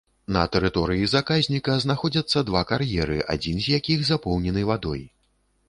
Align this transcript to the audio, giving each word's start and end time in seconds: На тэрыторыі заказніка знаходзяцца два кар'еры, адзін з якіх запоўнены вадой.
На 0.35 0.43
тэрыторыі 0.53 1.09
заказніка 1.11 1.75
знаходзяцца 1.85 2.43
два 2.49 2.63
кар'еры, 2.71 3.21
адзін 3.37 3.63
з 3.67 3.77
якіх 3.77 3.99
запоўнены 4.11 4.69
вадой. 4.75 5.09